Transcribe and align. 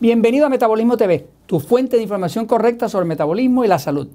Bienvenido 0.00 0.46
a 0.46 0.48
Metabolismo 0.48 0.96
TV, 0.96 1.26
tu 1.46 1.58
fuente 1.58 1.96
de 1.96 2.04
información 2.04 2.46
correcta 2.46 2.88
sobre 2.88 3.04
metabolismo 3.04 3.64
y 3.64 3.66
la 3.66 3.80
salud. 3.80 4.06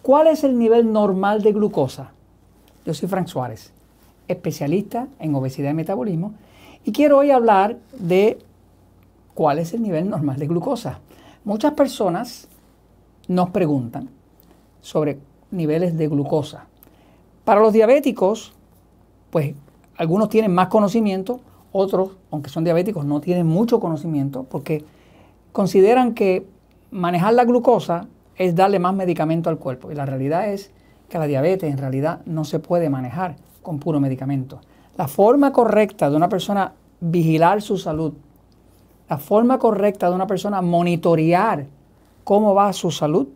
¿Cuál 0.00 0.28
es 0.28 0.44
el 0.44 0.58
nivel 0.58 0.94
normal 0.94 1.42
de 1.42 1.52
glucosa? 1.52 2.12
Yo 2.86 2.94
soy 2.94 3.06
Frank 3.06 3.26
Suárez, 3.26 3.70
especialista 4.28 5.08
en 5.18 5.34
obesidad 5.34 5.72
y 5.72 5.74
metabolismo, 5.74 6.32
y 6.86 6.92
quiero 6.92 7.18
hoy 7.18 7.32
hablar 7.32 7.76
de 7.98 8.38
cuál 9.34 9.58
es 9.58 9.74
el 9.74 9.82
nivel 9.82 10.08
normal 10.08 10.38
de 10.38 10.46
glucosa. 10.46 11.00
Muchas 11.44 11.74
personas 11.74 12.48
nos 13.28 13.50
preguntan 13.50 14.08
sobre 14.80 15.18
niveles 15.50 15.98
de 15.98 16.08
glucosa. 16.08 16.64
Para 17.44 17.60
los 17.60 17.74
diabéticos, 17.74 18.54
pues 19.28 19.54
algunos 19.98 20.30
tienen 20.30 20.54
más 20.54 20.68
conocimiento, 20.68 21.40
otros, 21.76 22.10
aunque 22.30 22.50
son 22.50 22.62
diabéticos, 22.62 23.04
no 23.04 23.20
tienen 23.20 23.48
mucho 23.48 23.80
conocimiento 23.80 24.44
porque 24.44 24.84
consideran 25.50 26.14
que 26.14 26.46
manejar 26.92 27.34
la 27.34 27.44
glucosa 27.44 28.06
es 28.36 28.54
darle 28.54 28.78
más 28.78 28.94
medicamento 28.94 29.50
al 29.50 29.58
cuerpo. 29.58 29.90
Y 29.90 29.96
la 29.96 30.06
realidad 30.06 30.48
es 30.52 30.70
que 31.08 31.18
la 31.18 31.26
diabetes 31.26 31.72
en 31.72 31.78
realidad 31.78 32.20
no 32.26 32.44
se 32.44 32.60
puede 32.60 32.90
manejar 32.90 33.34
con 33.60 33.80
puro 33.80 33.98
medicamento. 33.98 34.60
La 34.96 35.08
forma 35.08 35.52
correcta 35.52 36.08
de 36.08 36.16
una 36.16 36.28
persona 36.28 36.74
vigilar 37.00 37.60
su 37.60 37.76
salud, 37.76 38.12
la 39.08 39.18
forma 39.18 39.58
correcta 39.58 40.08
de 40.08 40.14
una 40.14 40.28
persona 40.28 40.62
monitorear 40.62 41.66
cómo 42.22 42.54
va 42.54 42.72
su 42.72 42.92
salud, 42.92 43.26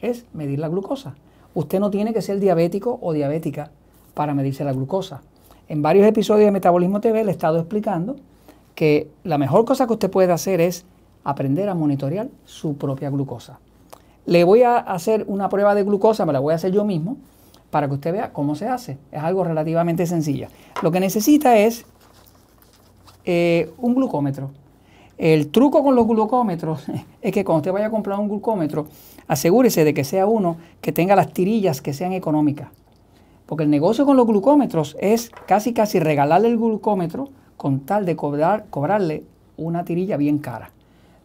es 0.00 0.26
medir 0.32 0.60
la 0.60 0.68
glucosa. 0.68 1.16
Usted 1.54 1.80
no 1.80 1.90
tiene 1.90 2.14
que 2.14 2.22
ser 2.22 2.38
diabético 2.38 3.00
o 3.02 3.12
diabética 3.12 3.72
para 4.14 4.32
medirse 4.32 4.62
la 4.62 4.72
glucosa. 4.72 5.22
En 5.70 5.82
varios 5.82 6.04
episodios 6.04 6.46
de 6.46 6.50
Metabolismo 6.50 7.00
TV 7.00 7.22
le 7.22 7.30
he 7.30 7.32
estado 7.32 7.60
explicando 7.60 8.16
que 8.74 9.08
la 9.22 9.38
mejor 9.38 9.64
cosa 9.64 9.86
que 9.86 9.92
usted 9.92 10.10
puede 10.10 10.32
hacer 10.32 10.60
es 10.60 10.84
aprender 11.22 11.68
a 11.68 11.76
monitorear 11.76 12.26
su 12.44 12.76
propia 12.76 13.08
glucosa. 13.08 13.60
Le 14.26 14.42
voy 14.42 14.64
a 14.64 14.78
hacer 14.78 15.24
una 15.28 15.48
prueba 15.48 15.76
de 15.76 15.84
glucosa, 15.84 16.26
me 16.26 16.32
la 16.32 16.40
voy 16.40 16.54
a 16.54 16.56
hacer 16.56 16.72
yo 16.72 16.84
mismo, 16.84 17.18
para 17.70 17.86
que 17.86 17.94
usted 17.94 18.12
vea 18.12 18.32
cómo 18.32 18.56
se 18.56 18.66
hace. 18.66 18.98
Es 19.12 19.22
algo 19.22 19.44
relativamente 19.44 20.06
sencilla. 20.06 20.48
Lo 20.82 20.90
que 20.90 20.98
necesita 20.98 21.56
es 21.56 21.86
eh, 23.24 23.72
un 23.78 23.94
glucómetro. 23.94 24.50
El 25.18 25.52
truco 25.52 25.84
con 25.84 25.94
los 25.94 26.04
glucómetros 26.04 26.84
es 27.22 27.32
que 27.32 27.44
cuando 27.44 27.58
usted 27.58 27.72
vaya 27.72 27.86
a 27.86 27.90
comprar 27.90 28.18
un 28.18 28.28
glucómetro, 28.28 28.88
asegúrese 29.28 29.84
de 29.84 29.94
que 29.94 30.02
sea 30.02 30.26
uno 30.26 30.56
que 30.80 30.90
tenga 30.90 31.14
las 31.14 31.32
tirillas 31.32 31.80
que 31.80 31.92
sean 31.92 32.12
económicas. 32.12 32.70
Porque 33.50 33.64
el 33.64 33.70
negocio 33.70 34.06
con 34.06 34.16
los 34.16 34.28
glucómetros 34.28 34.96
es 35.00 35.32
casi 35.48 35.72
casi 35.72 35.98
regalarle 35.98 36.46
el 36.46 36.56
glucómetro 36.56 37.30
con 37.56 37.80
tal 37.80 38.06
de 38.06 38.14
cobrar, 38.14 38.66
cobrarle 38.70 39.24
una 39.56 39.84
tirilla 39.84 40.16
bien 40.16 40.38
cara. 40.38 40.70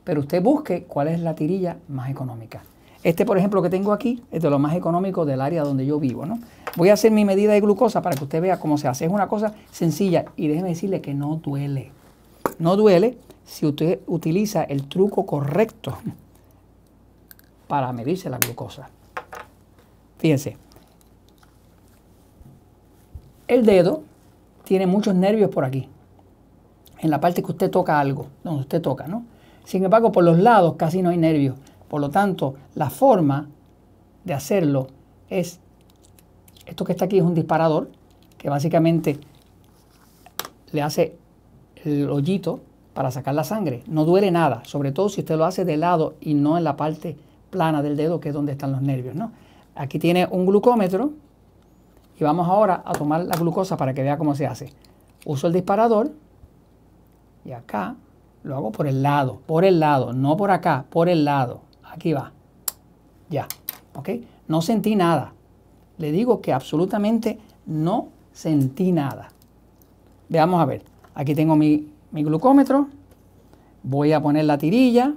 Pero 0.03 0.21
usted 0.21 0.41
busque 0.41 0.85
cuál 0.85 1.09
es 1.09 1.19
la 1.19 1.35
tirilla 1.35 1.77
más 1.87 2.09
económica. 2.09 2.63
Este, 3.03 3.27
por 3.27 3.37
ejemplo, 3.37 3.61
que 3.61 3.69
tengo 3.69 3.93
aquí 3.93 4.23
es 4.31 4.41
de 4.41 4.49
lo 4.49 4.57
más 4.57 4.75
económico 4.75 5.23
del 5.23 5.39
área 5.39 5.61
donde 5.61 5.85
yo 5.85 5.99
vivo. 5.99 6.25
¿no? 6.25 6.39
Voy 6.77 6.89
a 6.89 6.93
hacer 6.93 7.11
mi 7.11 7.25
medida 7.25 7.53
de 7.53 7.61
glucosa 7.61 8.01
para 8.01 8.15
que 8.15 8.23
usted 8.23 8.41
vea 8.41 8.59
cómo 8.59 8.79
se 8.79 8.87
hace. 8.87 9.05
Es 9.05 9.11
una 9.11 9.27
cosa 9.27 9.53
sencilla 9.69 10.25
y 10.35 10.47
déjeme 10.47 10.69
decirle 10.69 11.01
que 11.01 11.13
no 11.13 11.35
duele. 11.35 11.91
No 12.57 12.75
duele 12.75 13.19
si 13.45 13.67
usted 13.67 13.99
utiliza 14.07 14.63
el 14.63 14.87
truco 14.87 15.27
correcto 15.27 15.95
para 17.67 17.93
medirse 17.93 18.31
la 18.31 18.39
glucosa. 18.39 18.89
Fíjense, 20.17 20.57
el 23.47 23.65
dedo 23.65 24.03
tiene 24.63 24.87
muchos 24.87 25.15
nervios 25.15 25.49
por 25.49 25.65
aquí, 25.65 25.87
en 26.99 27.09
la 27.09 27.19
parte 27.19 27.43
que 27.43 27.51
usted 27.51 27.69
toca 27.69 27.99
algo, 27.99 28.27
donde 28.43 28.61
usted 28.61 28.81
toca, 28.81 29.07
¿no? 29.07 29.25
Sin 29.63 29.83
embargo, 29.83 30.11
por 30.11 30.23
los 30.23 30.37
lados 30.37 30.75
casi 30.77 31.01
no 31.01 31.09
hay 31.09 31.17
nervios. 31.17 31.55
Por 31.87 32.01
lo 32.01 32.09
tanto, 32.09 32.55
la 32.75 32.89
forma 32.89 33.47
de 34.23 34.33
hacerlo 34.33 34.87
es, 35.29 35.59
esto 36.65 36.85
que 36.85 36.91
está 36.91 37.05
aquí 37.05 37.17
es 37.17 37.23
un 37.23 37.33
disparador, 37.33 37.89
que 38.37 38.49
básicamente 38.49 39.19
le 40.71 40.81
hace 40.81 41.17
el 41.83 42.09
hoyito 42.09 42.59
para 42.93 43.11
sacar 43.11 43.35
la 43.35 43.43
sangre. 43.43 43.83
No 43.87 44.05
duele 44.05 44.31
nada, 44.31 44.63
sobre 44.65 44.91
todo 44.91 45.09
si 45.09 45.21
usted 45.21 45.35
lo 45.35 45.45
hace 45.45 45.65
de 45.65 45.77
lado 45.77 46.15
y 46.21 46.33
no 46.33 46.57
en 46.57 46.63
la 46.63 46.75
parte 46.75 47.17
plana 47.49 47.81
del 47.81 47.97
dedo, 47.97 48.19
que 48.19 48.29
es 48.29 48.35
donde 48.35 48.51
están 48.51 48.71
los 48.71 48.81
nervios. 48.81 49.15
¿no? 49.15 49.31
Aquí 49.75 49.99
tiene 49.99 50.27
un 50.29 50.45
glucómetro 50.45 51.11
y 52.19 52.23
vamos 52.23 52.47
ahora 52.47 52.81
a 52.85 52.93
tomar 52.93 53.25
la 53.25 53.35
glucosa 53.35 53.77
para 53.77 53.93
que 53.93 54.03
vea 54.03 54.17
cómo 54.17 54.35
se 54.35 54.47
hace. 54.47 54.71
Uso 55.25 55.47
el 55.47 55.53
disparador 55.53 56.11
y 57.43 57.51
acá 57.51 57.95
lo 58.43 58.55
hago 58.55 58.71
por 58.71 58.87
el 58.87 59.01
lado, 59.01 59.41
por 59.45 59.65
el 59.65 59.79
lado, 59.79 60.13
no 60.13 60.37
por 60.37 60.51
acá, 60.51 60.85
por 60.89 61.09
el 61.09 61.25
lado. 61.25 61.61
Aquí 61.83 62.13
va. 62.13 62.31
Ya, 63.29 63.47
¿ok? 63.95 64.09
No 64.47 64.61
sentí 64.61 64.95
nada. 64.95 65.33
Le 65.97 66.11
digo 66.11 66.41
que 66.41 66.53
absolutamente 66.53 67.39
no 67.65 68.09
sentí 68.31 68.91
nada. 68.91 69.29
Veamos 70.29 70.61
a 70.61 70.65
ver. 70.65 70.83
Aquí 71.15 71.33
tengo 71.33 71.55
mi 71.55 71.95
mi 72.15 72.23
glucómetro, 72.23 72.87
voy 73.83 74.13
a 74.13 74.21
poner 74.21 74.45
la 74.45 74.57
tirilla, 74.57 75.13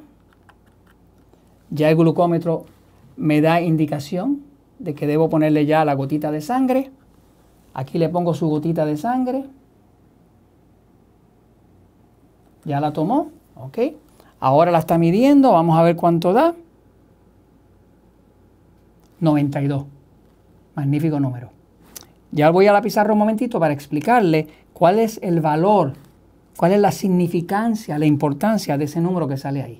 ya 1.70 1.88
el 1.88 1.96
glucómetro 1.96 2.64
me 3.16 3.40
da 3.40 3.60
indicación 3.60 4.42
de 4.78 4.94
que 4.94 5.06
debo 5.06 5.28
ponerle 5.28 5.66
ya 5.66 5.84
la 5.84 5.94
gotita 5.94 6.30
de 6.30 6.40
sangre, 6.40 6.90
aquí 7.74 7.98
le 7.98 8.08
pongo 8.08 8.34
su 8.34 8.48
gotita 8.48 8.84
de 8.86 8.96
sangre, 8.96 9.44
ya 12.64 12.80
la 12.80 12.92
tomó, 12.92 13.30
ok, 13.56 13.78
ahora 14.40 14.70
la 14.70 14.78
está 14.78 14.98
midiendo, 14.98 15.52
vamos 15.52 15.78
a 15.78 15.82
ver 15.82 15.96
cuánto 15.96 16.32
da, 16.32 16.54
92, 19.20 19.84
magnífico 20.74 21.18
número. 21.18 21.50
Ya 22.30 22.50
voy 22.50 22.66
a 22.66 22.72
la 22.72 22.82
pizarra 22.82 23.12
un 23.12 23.18
momentito 23.18 23.58
para 23.58 23.72
explicarle 23.72 24.46
cuál 24.72 24.98
es 24.98 25.18
el 25.22 25.40
valor 25.40 25.94
cuál 26.58 26.72
es 26.72 26.80
la 26.80 26.90
significancia, 26.90 28.00
la 28.00 28.06
importancia 28.06 28.76
de 28.76 28.86
ese 28.86 29.00
número 29.00 29.28
que 29.28 29.36
sale 29.36 29.62
ahí. 29.62 29.78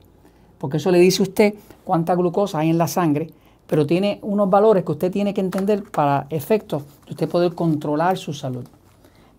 Porque 0.59 0.77
eso 0.77 0.93
le 0.93 1.01
dice 1.01 1.23
usted 1.23 1.55
cuánta 1.83 2.15
glucosa 2.15 2.61
hay 2.61 2.71
en 2.71 2.79
la 2.79 2.87
sangre, 2.87 3.31
pero 3.69 3.87
tiene 3.87 4.19
unos 4.23 4.51
valores 4.51 4.85
que 4.85 4.93
usted 4.93 5.13
tiene 5.13 5.33
que 5.33 5.41
entender 5.41 5.85
para 5.85 6.27
efectos 6.31 6.83
de 7.07 7.13
usted 7.13 7.29
poder 7.29 7.55
controlar 7.55 8.19
su 8.19 8.33
salud. 8.33 8.67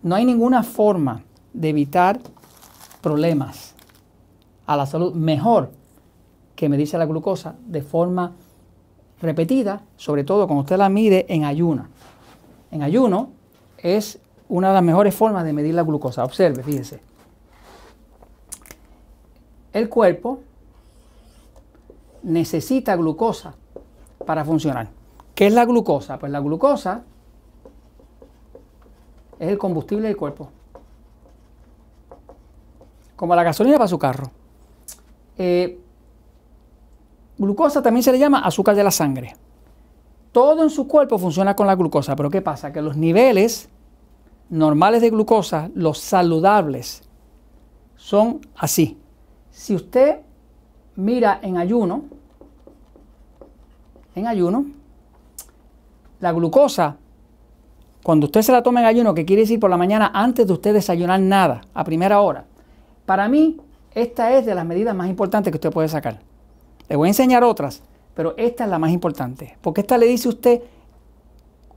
No 0.02 0.14
hay 0.14 0.24
ninguna 0.24 0.62
forma 0.62 1.22
de 1.52 1.68
evitar 1.68 2.18
problemas 3.02 3.74
a 4.66 4.76
la 4.76 4.86
salud 4.86 5.12
mejor 5.12 5.70
que 6.56 6.68
me 6.68 6.78
dice 6.78 6.96
la 6.96 7.06
glucosa 7.06 7.56
de 7.66 7.82
forma 7.82 8.32
repetida, 9.20 9.82
sobre 9.96 10.24
todo 10.24 10.46
cuando 10.46 10.62
usted 10.62 10.78
la 10.78 10.88
mide 10.88 11.26
en 11.28 11.44
ayuno. 11.44 11.88
En 12.70 12.82
ayuno 12.82 13.30
es 13.76 14.18
una 14.48 14.68
de 14.68 14.74
las 14.74 14.82
mejores 14.82 15.14
formas 15.14 15.44
de 15.44 15.52
medir 15.52 15.74
la 15.74 15.82
glucosa. 15.82 16.24
Observe, 16.24 16.62
fíjese 16.62 17.10
el 19.72 19.88
cuerpo 19.88 20.40
necesita 22.22 22.96
glucosa 22.96 23.54
para 24.26 24.44
funcionar. 24.44 24.88
¿Qué 25.34 25.46
es 25.46 25.52
la 25.52 25.64
glucosa? 25.64 26.18
Pues 26.18 26.30
la 26.30 26.40
glucosa 26.40 27.02
es 29.38 29.48
el 29.48 29.58
combustible 29.58 30.08
del 30.08 30.16
cuerpo. 30.16 30.50
Como 33.16 33.34
la 33.34 33.42
gasolina 33.42 33.76
para 33.76 33.88
su 33.88 33.98
carro. 33.98 34.30
Eh, 35.38 35.78
glucosa 37.38 37.82
también 37.82 38.02
se 38.02 38.12
le 38.12 38.18
llama 38.18 38.40
azúcar 38.40 38.74
de 38.76 38.84
la 38.84 38.90
sangre. 38.90 39.34
Todo 40.32 40.62
en 40.62 40.70
su 40.70 40.86
cuerpo 40.86 41.18
funciona 41.18 41.56
con 41.56 41.66
la 41.66 41.74
glucosa, 41.74 42.14
pero 42.14 42.30
¿qué 42.30 42.42
pasa? 42.42 42.72
Que 42.72 42.82
los 42.82 42.96
niveles 42.96 43.68
normales 44.48 45.00
de 45.00 45.10
glucosa, 45.10 45.70
los 45.74 45.98
saludables, 45.98 47.02
son 47.96 48.40
así. 48.56 48.98
Si 49.50 49.74
usted 49.74 50.20
mira 50.96 51.40
en 51.42 51.56
ayuno, 51.56 52.04
en 54.14 54.26
ayuno, 54.26 54.66
la 56.20 56.32
glucosa, 56.32 56.96
cuando 58.02 58.26
usted 58.26 58.42
se 58.42 58.52
la 58.52 58.62
toma 58.62 58.80
en 58.80 58.86
ayuno, 58.86 59.14
que 59.14 59.24
quiere 59.24 59.42
decir 59.42 59.60
por 59.60 59.70
la 59.70 59.76
mañana 59.76 60.10
antes 60.14 60.46
de 60.46 60.52
usted 60.52 60.72
desayunar 60.72 61.20
nada, 61.20 61.62
a 61.74 61.84
primera 61.84 62.20
hora, 62.20 62.44
para 63.06 63.28
mí 63.28 63.58
esta 63.94 64.32
es 64.32 64.46
de 64.46 64.54
las 64.54 64.64
medidas 64.64 64.94
más 64.94 65.08
importantes 65.08 65.50
que 65.50 65.56
usted 65.56 65.70
puede 65.70 65.88
sacar. 65.88 66.20
Le 66.88 66.96
voy 66.96 67.08
a 67.08 67.10
enseñar 67.10 67.44
otras, 67.44 67.82
pero 68.14 68.34
esta 68.36 68.64
es 68.64 68.70
la 68.70 68.78
más 68.78 68.90
importante, 68.90 69.56
porque 69.60 69.82
esta 69.82 69.98
le 69.98 70.06
dice 70.06 70.28
a 70.28 70.30
usted, 70.30 70.62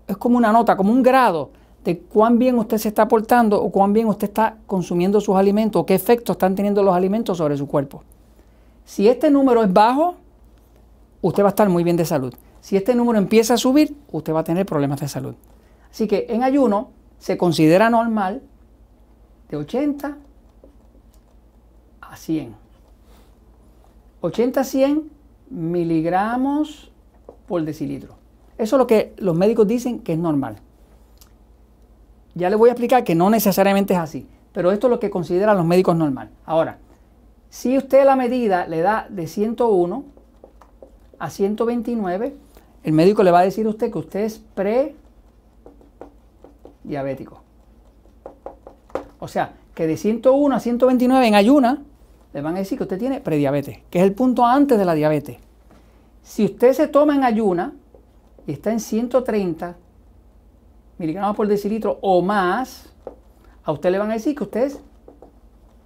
es 0.07 0.18
como 0.18 0.38
una 0.38 0.51
nota, 0.51 0.75
como 0.77 0.91
un 0.91 1.03
grado 1.03 1.51
de 1.83 2.00
cuán 2.00 2.39
bien 2.39 2.57
usted 2.57 2.77
se 2.77 2.88
está 2.88 3.07
portando 3.07 3.62
o 3.62 3.69
cuán 3.69 3.94
bien 3.94 4.07
usted 4.07 4.29
está 4.29 4.57
consumiendo 4.68 5.19
sus 5.19 5.36
alimentos 5.36 5.81
o 5.81 5.86
qué 5.86 5.95
efectos 5.95 6.36
están 6.36 6.56
teniendo 6.56 6.81
los 6.81 6.95
alimentos 6.95 7.38
sobre 7.38 7.57
su 7.57 7.68
cuerpo. 7.68 8.03
Si 8.86 9.07
este 9.07 9.29
número 9.29 9.63
es 9.63 9.71
bajo, 9.71 10.15
usted 11.23 11.41
va 11.41 11.47
a 11.47 11.49
estar 11.49 11.69
muy 11.69 11.83
bien 11.83 11.97
de 11.97 12.05
salud. 12.05 12.33
Si 12.59 12.77
este 12.77 12.93
número 12.93 13.17
empieza 13.17 13.55
a 13.55 13.57
subir, 13.57 13.95
usted 14.11 14.33
va 14.33 14.41
a 14.41 14.43
tener 14.43 14.65
problemas 14.65 14.99
de 14.99 15.07
salud. 15.07 15.33
Así 15.89 16.05
que 16.05 16.27
en 16.29 16.43
ayuno 16.43 16.91
se 17.17 17.37
considera 17.37 17.89
normal 17.89 18.43
de 19.49 19.57
80 19.57 20.17
a 22.01 22.15
100. 22.17 22.55
80-100 24.21 25.03
miligramos 25.49 26.91
por 27.47 27.63
decilitro. 27.63 28.15
Eso 28.57 28.75
es 28.75 28.79
lo 28.79 28.87
que 28.87 29.13
los 29.17 29.35
médicos 29.35 29.67
dicen 29.67 29.99
que 29.99 30.13
es 30.13 30.19
normal. 30.19 30.57
Ya 32.35 32.49
les 32.49 32.59
voy 32.59 32.69
a 32.69 32.73
explicar 32.73 33.03
que 33.03 33.15
no 33.15 33.29
necesariamente 33.29 33.93
es 33.93 33.99
así, 33.99 34.27
pero 34.51 34.71
esto 34.71 34.87
es 34.87 34.91
lo 34.91 34.99
que 34.99 35.09
consideran 35.09 35.55
los 35.55 35.65
médicos 35.65 35.95
normal. 35.95 36.31
Ahora, 36.45 36.79
si 37.49 37.77
usted 37.77 38.03
la 38.05 38.15
medida 38.15 38.67
le 38.67 38.81
da 38.81 39.07
de 39.09 39.27
101 39.27 40.13
a 41.23 41.29
129, 41.29 42.35
el 42.83 42.91
médico 42.91 43.23
le 43.23 43.31
va 43.31 43.39
a 43.39 43.43
decir 43.43 43.65
a 43.65 43.69
usted 43.69 43.89
que 43.89 43.97
usted 43.97 44.25
es 44.25 44.43
pre-diabético. 44.55 47.39
O 49.19 49.29
sea, 49.29 49.53
que 49.73 49.87
de 49.87 49.95
101 49.95 50.53
a 50.53 50.59
129 50.59 51.25
en 51.25 51.35
ayuna, 51.35 51.81
le 52.33 52.41
van 52.41 52.55
a 52.55 52.57
decir 52.59 52.77
que 52.77 52.83
usted 52.83 52.99
tiene 52.99 53.21
prediabetes, 53.21 53.79
que 53.89 53.99
es 53.99 54.03
el 54.03 54.11
punto 54.11 54.45
antes 54.45 54.77
de 54.77 54.83
la 54.83 54.95
diabetes. 54.95 55.37
Si 56.23 56.43
usted 56.43 56.73
se 56.73 56.89
toma 56.89 57.15
en 57.15 57.23
ayuna 57.23 57.73
y 58.45 58.51
está 58.51 58.73
en 58.73 58.81
130 58.81 59.77
miligramos 60.97 61.37
por 61.37 61.47
decilitro 61.47 61.99
o 62.01 62.21
más, 62.21 62.89
a 63.63 63.71
usted 63.71 63.91
le 63.91 63.97
van 63.97 64.11
a 64.11 64.15
decir 64.15 64.35
que 64.35 64.43
usted 64.43 64.63
es 64.63 64.77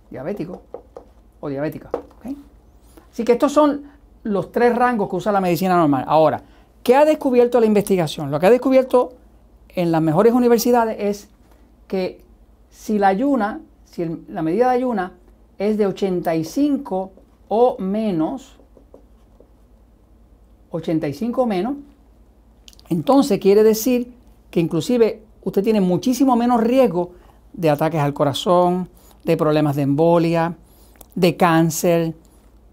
diabético 0.09 0.63
o 1.39 1.47
diabética. 1.47 1.91
Así 3.11 3.23
que 3.23 3.33
estos 3.33 3.51
son 3.51 3.96
los 4.27 4.51
tres 4.51 4.75
rangos 4.75 5.09
que 5.09 5.15
usa 5.15 5.31
la 5.31 5.41
medicina 5.41 5.75
normal. 5.75 6.05
Ahora, 6.07 6.41
¿qué 6.83 6.95
ha 6.95 7.05
descubierto 7.05 7.59
la 7.59 7.65
investigación? 7.65 8.31
Lo 8.31 8.39
que 8.39 8.45
ha 8.45 8.49
descubierto 8.49 9.13
en 9.69 9.91
las 9.91 10.01
mejores 10.01 10.33
universidades 10.33 10.97
es 10.99 11.29
que 11.87 12.21
si 12.69 12.99
la 12.99 13.07
ayuna, 13.07 13.61
si 13.85 14.05
la 14.29 14.41
medida 14.41 14.69
de 14.69 14.75
ayuna 14.75 15.13
es 15.57 15.77
de 15.77 15.87
85 15.87 17.11
o 17.47 17.77
menos, 17.79 18.57
85 20.71 21.41
o 21.41 21.45
menos, 21.45 21.75
entonces 22.89 23.39
quiere 23.39 23.63
decir 23.63 24.13
que 24.49 24.59
inclusive 24.59 25.23
usted 25.43 25.63
tiene 25.63 25.81
muchísimo 25.81 26.35
menos 26.35 26.61
riesgo 26.61 27.11
de 27.53 27.69
ataques 27.69 27.99
al 27.99 28.13
corazón, 28.13 28.89
de 29.23 29.35
problemas 29.35 29.75
de 29.75 29.81
embolia, 29.81 30.55
de 31.15 31.35
cáncer, 31.35 32.13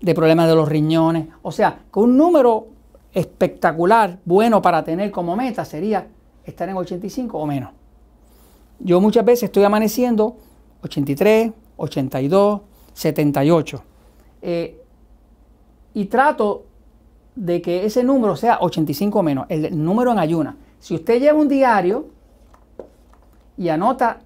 de 0.04 0.14
problemas 0.14 0.46
de 0.46 0.54
los 0.54 0.68
riñones. 0.68 1.28
O 1.42 1.50
sea, 1.50 1.78
que 1.92 1.98
un 1.98 2.16
número 2.16 2.66
espectacular, 3.12 4.18
bueno 4.24 4.60
para 4.60 4.84
tener 4.84 5.10
como 5.10 5.34
meta 5.34 5.64
sería 5.64 6.06
estar 6.44 6.68
en 6.68 6.76
85 6.76 7.38
o 7.38 7.46
menos. 7.46 7.70
Yo 8.80 9.00
muchas 9.00 9.24
veces 9.24 9.44
estoy 9.44 9.64
amaneciendo 9.64 10.36
83, 10.82 11.52
82, 11.76 12.60
78. 12.92 13.82
y 15.94 16.04
trato 16.06 16.64
de 17.34 17.62
que 17.62 17.86
ese 17.86 18.04
número 18.04 18.36
sea 18.36 18.58
85 18.60 19.18
o 19.18 19.22
menos, 19.22 19.46
el 19.48 19.82
número 19.82 20.12
en 20.12 20.18
ayuna. 20.18 20.56
Si 20.80 20.94
usted 20.94 21.18
lleva 21.18 21.38
un 21.38 21.48
diario 21.48 22.08
y 23.56 23.70
anota 23.70 24.20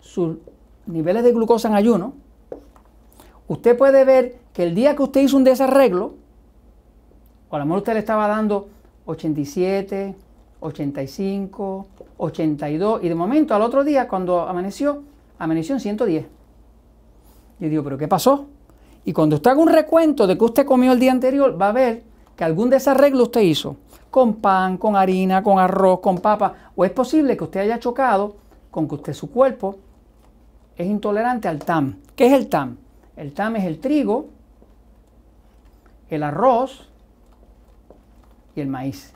sus 0.00 0.38
niveles 0.86 1.22
de 1.22 1.32
glucosa 1.32 1.68
en 1.68 1.74
ayuno, 1.74 2.14
usted 3.48 3.76
puede 3.76 4.04
ver 4.04 4.36
que 4.52 4.62
el 4.62 4.74
día 4.74 4.94
que 4.94 5.02
usted 5.02 5.22
hizo 5.22 5.36
un 5.36 5.44
desarreglo, 5.44 6.14
o 7.50 7.56
a 7.56 7.58
lo 7.58 7.64
mejor 7.64 7.78
usted 7.78 7.94
le 7.94 8.00
estaba 8.00 8.28
dando 8.28 8.68
87, 9.06 10.14
85, 10.60 11.86
82, 12.18 13.04
y 13.04 13.08
de 13.08 13.14
momento 13.14 13.54
al 13.54 13.62
otro 13.62 13.84
día, 13.84 14.06
cuando 14.06 14.40
amaneció, 14.40 15.02
amaneció 15.38 15.74
en 15.74 15.80
110. 15.80 16.26
Yo 17.60 17.68
digo, 17.68 17.82
¿pero 17.82 17.98
qué 17.98 18.06
pasó? 18.06 18.46
Y 19.04 19.12
cuando 19.12 19.36
usted 19.36 19.50
haga 19.50 19.60
un 19.60 19.68
recuento 19.68 20.26
de 20.26 20.36
que 20.36 20.44
usted 20.44 20.66
comió 20.66 20.92
el 20.92 21.00
día 21.00 21.12
anterior, 21.12 21.60
va 21.60 21.70
a 21.70 21.72
ver 21.72 22.02
que 22.36 22.44
algún 22.44 22.70
desarreglo 22.70 23.24
usted 23.24 23.40
hizo 23.40 23.76
con 24.10 24.34
pan, 24.34 24.76
con 24.76 24.96
harina, 24.96 25.42
con 25.42 25.58
arroz, 25.58 26.00
con 26.00 26.18
papa, 26.18 26.54
o 26.76 26.84
es 26.84 26.90
posible 26.90 27.36
que 27.36 27.44
usted 27.44 27.60
haya 27.60 27.78
chocado 27.78 28.36
con 28.70 28.88
que 28.88 28.94
usted 28.94 29.12
su 29.12 29.30
cuerpo 29.30 29.76
es 30.76 30.86
intolerante 30.86 31.48
al 31.48 31.58
TAM. 31.58 31.96
¿Qué 32.14 32.26
es 32.26 32.32
el 32.32 32.48
TAM? 32.48 32.76
El 33.18 33.32
TAM 33.32 33.56
es 33.56 33.64
el 33.64 33.80
trigo, 33.80 34.28
el 36.08 36.22
arroz 36.22 36.88
y 38.54 38.60
el 38.60 38.68
maíz. 38.68 39.12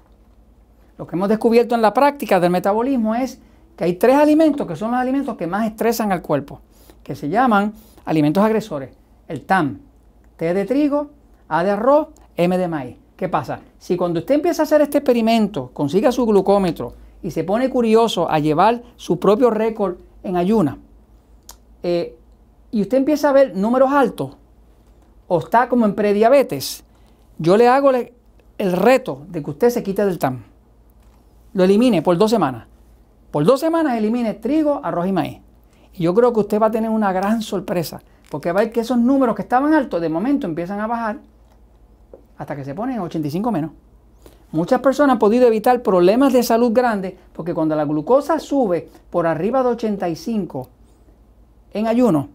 Lo 0.99 1.07
que 1.07 1.15
hemos 1.15 1.29
descubierto 1.29 1.77
en 1.77 1.83
la 1.83 1.95
práctica 1.95 2.41
del 2.41 2.51
metabolismo 2.51 3.15
es 3.15 3.41
que 3.77 3.85
hay 3.85 3.93
tres 3.95 4.17
alimentos 4.17 4.67
que 4.67 4.75
son 4.75 4.91
los 4.91 4.99
alimentos 4.99 5.37
que 5.37 5.47
más 5.47 5.69
estresan 5.69 6.11
al 6.11 6.21
cuerpo, 6.21 6.61
que 7.05 7.15
se 7.15 7.29
llaman 7.29 7.75
alimentos 8.05 8.43
agresores. 8.43 8.91
El 9.29 9.43
TAM, 9.43 9.79
T 10.37 10.53
de 10.53 10.65
trigo, 10.65 11.11
A 11.49 11.63
de 11.63 11.71
arroz, 11.71 12.09
M 12.37 12.59
de 12.59 12.67
maíz. 12.67 12.97
¿Qué 13.17 13.29
pasa? 13.29 13.61
Si 13.79 13.97
cuando 13.97 14.19
usted 14.19 14.35
empieza 14.35 14.63
a 14.63 14.65
hacer 14.65 14.81
este 14.81 14.99
experimento, 14.99 15.71
consiga 15.73 16.11
su 16.11 16.27
glucómetro 16.27 16.95
y 17.23 17.31
se 17.31 17.45
pone 17.45 17.71
curioso 17.71 18.29
a 18.29 18.41
llevar 18.41 18.83
su 18.97 19.21
propio 19.21 19.49
récord 19.51 19.99
en 20.25 20.37
ayuna, 20.37 20.79
eh, 21.85 22.17
y 22.73 22.83
usted 22.83 22.99
empieza 22.99 23.29
a 23.29 23.33
ver 23.33 23.55
números 23.55 23.93
altos, 23.93 24.37
o 25.29 25.39
está 25.39 25.69
como 25.69 25.87
en 25.87 25.95
prediabetes, 25.95 26.83
yo 27.39 27.57
le 27.57 27.69
hago 27.69 27.91
el 27.91 28.73
reto 28.73 29.25
de 29.29 29.43
que 29.43 29.51
usted 29.51 29.71
se 29.71 29.83
quite 29.83 30.05
del 30.05 30.19
TAM. 30.19 30.43
Lo 31.53 31.65
elimine 31.65 32.03
por 32.03 32.17
dos 32.17 32.31
semanas. 32.31 32.67
Por 33.31 33.45
dos 33.45 33.61
semanas 33.61 33.97
elimine 33.97 34.35
trigo, 34.35 34.81
arroz 34.83 35.07
y 35.07 35.13
maíz. 35.13 35.39
Y 35.95 36.03
yo 36.03 36.15
creo 36.15 36.33
que 36.33 36.41
usted 36.41 36.61
va 36.61 36.67
a 36.67 36.71
tener 36.71 36.91
una 36.91 37.13
gran 37.13 37.43
sorpresa, 37.43 38.03
porque 38.31 38.51
va 38.53 38.61
a 38.61 38.65
ver 38.65 38.73
que 38.73 38.81
esos 38.81 38.99
números 38.99 39.37
que 39.37 39.43
estaban 39.43 39.75
altos 39.75 40.01
de 40.01 40.09
momento 40.09 40.47
empiezan 40.47 40.81
a 40.81 40.87
bajar 40.87 41.19
hasta 42.39 42.57
que 42.57 42.65
se 42.65 42.75
ponen 42.75 42.99
85 43.01 43.53
menos. 43.53 43.71
Muchas 44.51 44.81
personas 44.81 45.15
han 45.15 45.19
podido 45.19 45.47
evitar 45.47 45.83
problemas 45.83 46.33
de 46.33 46.43
salud 46.43 46.73
grandes 46.73 47.15
porque 47.33 47.55
cuando 47.55 47.75
la 47.77 47.85
glucosa 47.85 48.39
sube 48.39 48.89
por 49.11 49.27
arriba 49.27 49.63
de 49.63 49.71
85 49.71 50.69
en 51.73 51.87
ayuno, 51.87 52.29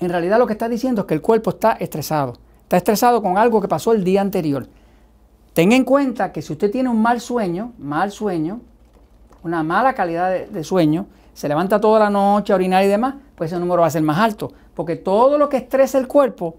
en 0.00 0.10
realidad 0.10 0.38
lo 0.38 0.46
que 0.46 0.52
está 0.52 0.68
diciendo 0.68 1.02
es 1.02 1.06
que 1.06 1.14
el 1.14 1.22
cuerpo 1.22 1.50
está 1.50 1.72
estresado. 1.72 2.34
Está 2.62 2.76
estresado 2.76 3.22
con 3.22 3.38
algo 3.38 3.60
que 3.60 3.68
pasó 3.68 3.92
el 3.92 4.04
día 4.04 4.20
anterior. 4.20 4.66
Tenga 5.54 5.74
en 5.74 5.84
cuenta 5.84 6.32
que 6.32 6.42
si 6.42 6.52
usted 6.52 6.70
tiene 6.70 6.88
un 6.88 7.02
mal 7.02 7.20
sueño, 7.20 7.72
mal 7.78 8.12
sueño, 8.12 8.60
una 9.42 9.62
mala 9.62 9.94
calidad 9.94 10.46
de, 10.46 10.64
sueño, 10.64 11.06
se 11.34 11.48
levanta 11.48 11.80
toda 11.80 11.98
la 11.98 12.10
noche 12.10 12.52
a 12.52 12.56
orinar 12.56 12.84
y 12.84 12.88
demás, 12.88 13.14
pues 13.34 13.50
ese 13.50 13.58
número 13.58 13.80
va 13.80 13.88
a 13.88 13.90
ser 13.90 14.02
más 14.02 14.18
alto. 14.18 14.52
Porque 14.74 14.96
todo 14.96 15.38
lo 15.38 15.48
que 15.48 15.56
estresa 15.56 15.98
el 15.98 16.06
cuerpo 16.06 16.56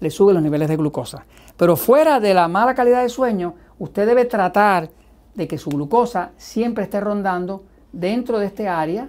le 0.00 0.10
sube 0.10 0.32
los 0.32 0.42
niveles 0.42 0.68
de 0.68 0.76
glucosa. 0.76 1.26
Pero 1.56 1.76
fuera 1.76 2.20
de 2.20 2.32
la 2.32 2.48
mala 2.48 2.74
calidad 2.74 3.02
de 3.02 3.08
sueño, 3.08 3.54
usted 3.78 4.06
debe 4.06 4.24
tratar 4.24 4.88
de 5.34 5.48
que 5.48 5.58
su 5.58 5.70
glucosa 5.70 6.30
siempre 6.36 6.84
esté 6.84 7.00
rondando 7.00 7.64
dentro 7.92 8.38
de 8.38 8.46
este 8.46 8.68
área 8.68 9.08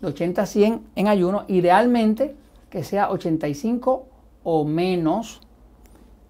de 0.00 0.06
80 0.08 0.42
a 0.42 0.46
100 0.46 0.86
en 0.96 1.08
ayuno, 1.08 1.44
idealmente 1.48 2.34
que 2.70 2.84
sea 2.84 3.10
85 3.10 4.06
o 4.44 4.64
menos, 4.64 5.40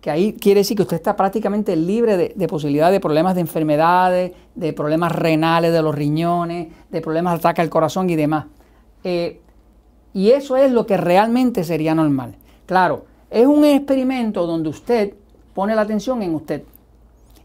que 0.00 0.11
ahí 0.11 0.32
quiere 0.32 0.61
decir 0.61 0.76
que 0.76 0.82
usted 0.82 0.97
está 0.97 1.14
prácticamente 1.14 1.76
libre 1.76 2.16
de, 2.16 2.49
posibilidad 2.49 2.90
de 2.90 3.00
problemas 3.00 3.35
de 3.35 3.42
enfermedades, 3.42 4.32
de 4.54 4.73
problemas 4.73 5.12
renales 5.12 5.73
de 5.73 5.82
los 5.82 5.94
riñones, 5.94 6.68
de 6.90 7.00
problemas 7.02 7.35
de 7.35 7.38
ataque 7.38 7.61
al 7.61 7.68
corazón 7.68 8.09
y 8.09 8.16
demás. 8.16 8.47
Eh, 9.04 9.40
y 10.14 10.30
eso 10.30 10.56
es 10.56 10.73
lo 10.73 10.87
que 10.87 10.97
realmente 10.97 11.62
sería 11.62 11.94
normal. 11.94 12.37
Claro, 12.66 13.04
es 13.28 13.47
un 13.47 13.64
experimento 13.64 14.47
donde 14.47 14.70
usted 14.70 15.14
pone 15.54 15.75
la 15.75 15.82
atención 15.82 16.23
en 16.23 16.35
usted 16.35 16.62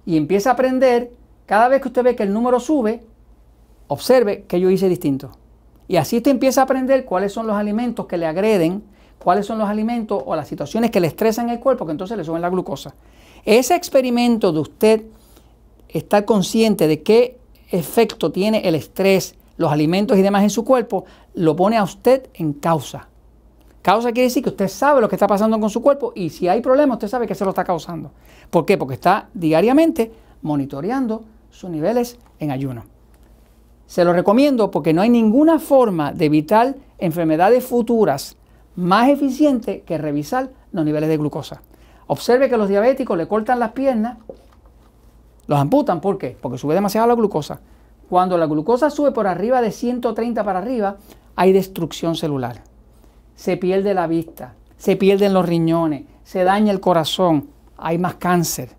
y 0.05 0.15
empieza 0.15 0.51
a 0.51 0.53
aprender, 0.53 1.11
cada 1.45 1.67
vez 1.67 1.81
que 1.81 1.89
usted 1.89 2.03
ve 2.03 2.15
que 2.15 2.23
el 2.23 2.33
número 2.33 2.59
sube, 2.59 3.03
observe 3.87 4.45
que 4.47 4.59
yo 4.59 4.69
hice 4.69 4.87
distinto. 4.87 5.31
Y 5.87 5.97
así 5.97 6.17
usted 6.17 6.31
empieza 6.31 6.61
a 6.61 6.63
aprender 6.63 7.05
cuáles 7.05 7.33
son 7.33 7.47
los 7.47 7.55
alimentos 7.55 8.05
que 8.05 8.17
le 8.17 8.25
agreden, 8.25 8.83
cuáles 9.19 9.45
son 9.45 9.57
los 9.59 9.69
alimentos 9.69 10.21
o 10.25 10.35
las 10.35 10.47
situaciones 10.47 10.91
que 10.91 10.99
le 10.99 11.07
estresan 11.07 11.49
el 11.49 11.59
cuerpo, 11.59 11.85
que 11.85 11.91
entonces 11.91 12.17
le 12.17 12.23
suben 12.23 12.41
la 12.41 12.49
glucosa. 12.49 12.95
Ese 13.43 13.75
experimento 13.75 14.51
de 14.51 14.59
usted 14.59 15.03
estar 15.89 16.25
consciente 16.25 16.87
de 16.87 17.01
qué 17.03 17.37
efecto 17.71 18.31
tiene 18.31 18.67
el 18.67 18.75
estrés, 18.75 19.35
los 19.57 19.71
alimentos 19.71 20.17
y 20.17 20.21
demás 20.21 20.43
en 20.43 20.49
su 20.49 20.65
cuerpo, 20.65 21.05
lo 21.33 21.55
pone 21.55 21.77
a 21.77 21.83
usted 21.83 22.27
en 22.33 22.53
causa. 22.53 23.07
Causa 23.81 24.11
quiere 24.11 24.27
decir 24.27 24.41
que 24.41 24.49
usted 24.49 24.67
sabe 24.67 24.99
lo 24.99 25.07
que 25.07 25.15
está 25.15 25.27
pasando 25.27 25.59
con 25.59 25.69
su 25.69 25.81
cuerpo 25.81 26.11
y 26.15 26.31
si 26.31 26.47
hay 26.47 26.59
problemas 26.61 26.95
usted 26.95 27.07
sabe 27.07 27.27
que 27.27 27.35
se 27.35 27.43
lo 27.43 27.51
está 27.51 27.63
causando. 27.63 28.11
¿Por 28.49 28.65
qué? 28.65 28.77
Porque 28.77 28.95
está 28.95 29.29
diariamente 29.33 30.11
monitoreando 30.41 31.23
sus 31.51 31.69
niveles 31.69 32.17
en 32.39 32.51
ayuno. 32.51 32.94
Se 33.87 34.03
lo 34.03 34.13
recomiendo 34.13 34.71
porque 34.71 34.93
no 34.93 35.01
hay 35.01 35.09
ninguna 35.09 35.59
forma 35.59 36.11
de 36.11 36.25
evitar 36.25 36.75
enfermedades 36.97 37.63
futuras 37.63 38.37
más 38.75 39.09
eficiente 39.09 39.81
que 39.81 39.97
revisar 39.97 40.49
los 40.71 40.85
niveles 40.85 41.09
de 41.09 41.17
glucosa. 41.17 41.61
Observe 42.07 42.49
que 42.49 42.57
los 42.57 42.69
diabéticos 42.69 43.17
le 43.17 43.27
cortan 43.27 43.59
las 43.59 43.71
piernas, 43.71 44.17
los 45.47 45.59
amputan, 45.59 46.01
¿por 46.01 46.17
qué? 46.17 46.35
Porque 46.39 46.57
sube 46.57 46.73
demasiado 46.73 47.07
la 47.07 47.15
glucosa. 47.15 47.61
Cuando 48.09 48.37
la 48.37 48.45
glucosa 48.45 48.89
sube 48.89 49.11
por 49.11 49.27
arriba 49.27 49.61
de 49.61 49.71
130 49.71 50.43
para 50.43 50.59
arriba, 50.59 50.97
hay 51.35 51.53
destrucción 51.53 52.15
celular 52.15 52.61
se 53.35 53.57
pierde 53.57 53.93
la 53.93 54.07
vista, 54.07 54.53
se 54.77 54.95
pierden 54.95 55.33
los 55.33 55.45
riñones, 55.45 56.03
se 56.23 56.43
daña 56.43 56.71
el 56.71 56.79
corazón, 56.79 57.49
hay 57.77 57.97
más 57.97 58.15
cáncer, 58.15 58.69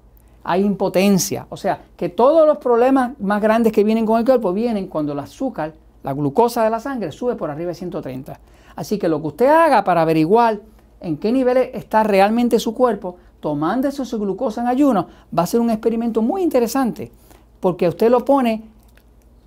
hay 0.48 0.64
impotencia. 0.64 1.48
O 1.50 1.56
sea, 1.56 1.80
que 1.96 2.08
todos 2.08 2.46
los 2.46 2.58
problemas 2.58 3.18
más 3.18 3.42
grandes 3.42 3.72
que 3.72 3.82
vienen 3.82 4.06
con 4.06 4.20
el 4.20 4.24
cuerpo 4.24 4.52
vienen 4.52 4.86
cuando 4.86 5.12
el 5.12 5.18
azúcar, 5.18 5.74
la 6.04 6.12
glucosa 6.12 6.62
de 6.62 6.70
la 6.70 6.78
sangre, 6.78 7.10
sube 7.10 7.34
por 7.34 7.50
arriba 7.50 7.70
de 7.70 7.74
130. 7.74 8.38
Así 8.76 8.96
que 8.96 9.08
lo 9.08 9.20
que 9.20 9.26
usted 9.26 9.46
haga 9.48 9.82
para 9.82 10.02
averiguar 10.02 10.60
en 11.00 11.16
qué 11.16 11.32
niveles 11.32 11.70
está 11.74 12.04
realmente 12.04 12.60
su 12.60 12.74
cuerpo, 12.74 13.16
tomando 13.40 13.90
su 13.90 14.18
glucosa 14.20 14.60
en 14.60 14.68
ayuno, 14.68 15.08
va 15.36 15.42
a 15.42 15.46
ser 15.46 15.58
un 15.58 15.68
experimento 15.68 16.22
muy 16.22 16.42
interesante, 16.42 17.10
porque 17.58 17.88
usted 17.88 18.08
lo 18.08 18.24
pone 18.24 18.62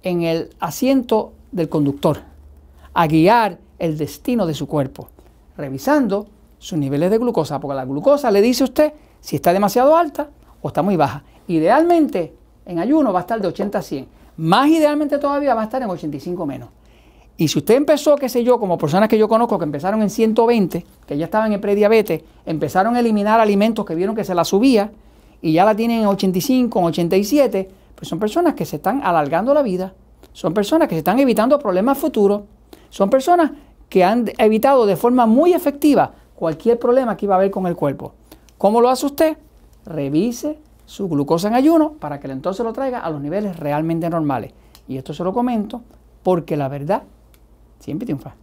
en 0.03 0.23
el 0.23 0.49
asiento 0.59 1.31
del 1.53 1.69
conductor, 1.69 2.17
a 2.93 3.07
guiar 3.07 3.57
el 3.79 3.97
destino 3.97 4.45
de 4.45 4.53
su 4.53 4.67
cuerpo, 4.67 5.07
revisando 5.55 6.27
sus 6.57 6.77
niveles 6.77 7.09
de 7.09 7.19
glucosa, 7.19 7.57
porque 7.61 7.75
la 7.75 7.85
glucosa 7.85 8.29
le 8.31 8.41
dice 8.41 8.63
a 8.63 8.65
usted 8.65 8.93
si 9.21 9.37
está 9.37 9.53
demasiado 9.53 9.95
alta 9.95 10.29
o 10.61 10.67
está 10.67 10.81
muy 10.81 10.95
baja. 10.95 11.23
Idealmente, 11.47 12.33
en 12.65 12.79
ayuno 12.79 13.11
va 13.11 13.19
a 13.19 13.21
estar 13.21 13.41
de 13.41 13.47
80 13.47 13.77
a 13.77 13.81
100. 13.81 14.07
Más 14.37 14.69
idealmente 14.69 15.17
todavía 15.17 15.53
va 15.53 15.61
a 15.61 15.63
estar 15.65 15.81
en 15.81 15.89
85 15.89 16.45
menos. 16.45 16.69
Y 17.37 17.47
si 17.47 17.59
usted 17.59 17.75
empezó, 17.75 18.17
qué 18.17 18.27
sé 18.27 18.43
yo, 18.43 18.59
como 18.59 18.77
personas 18.77 19.07
que 19.07 19.17
yo 19.17 19.29
conozco 19.29 19.57
que 19.57 19.63
empezaron 19.63 20.01
en 20.01 20.09
120, 20.09 20.85
que 21.07 21.17
ya 21.17 21.25
estaban 21.25 21.53
en 21.53 21.61
prediabetes, 21.61 22.21
empezaron 22.45 22.95
a 22.95 22.99
eliminar 22.99 23.39
alimentos 23.39 23.85
que 23.85 23.95
vieron 23.95 24.13
que 24.13 24.25
se 24.25 24.35
la 24.35 24.43
subía 24.43 24.91
y 25.41 25.53
ya 25.53 25.63
la 25.63 25.73
tienen 25.73 26.01
en 26.01 26.07
85, 26.07 26.79
en 26.79 26.85
87, 26.85 27.69
pues 27.95 28.09
son 28.09 28.19
personas 28.19 28.55
que 28.55 28.65
se 28.65 28.75
están 28.75 29.01
alargando 29.03 29.53
la 29.53 29.61
vida, 29.61 29.93
son 30.33 30.53
personas 30.53 30.89
que 30.89 30.95
se 30.95 30.99
están 30.99 31.17
evitando 31.19 31.57
problemas 31.59 31.97
futuros, 31.97 32.41
son 32.89 33.09
personas 33.09 33.51
que 33.87 34.03
han 34.03 34.31
evitado 34.37 34.85
de 34.85 34.97
forma 34.97 35.25
muy 35.25 35.53
efectiva 35.53 36.11
cualquier 36.35 36.77
problema 36.77 37.15
que 37.15 37.25
iba 37.25 37.35
a 37.35 37.37
haber 37.37 37.51
con 37.51 37.67
el 37.67 37.75
cuerpo. 37.75 38.13
¿Cómo 38.57 38.81
lo 38.81 38.89
hace 38.89 39.05
usted? 39.05 39.37
Revise 39.89 40.59
su 40.85 41.09
glucosa 41.09 41.49
en 41.49 41.55
ayuno 41.55 41.93
para 41.93 42.19
que 42.19 42.31
entonces 42.31 42.63
lo 42.65 42.71
traiga 42.71 42.99
a 42.99 43.09
los 43.09 43.21
niveles 43.21 43.57
realmente 43.57 44.09
normales. 44.09 44.53
Y 44.87 44.97
esto 44.97 45.13
se 45.13 45.23
lo 45.23 45.33
comento 45.33 45.81
porque 46.23 46.55
la 46.55 46.67
verdad 46.67 47.03
siempre 47.79 48.05
triunfa. 48.05 48.35